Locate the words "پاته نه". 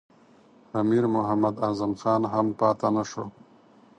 2.59-3.03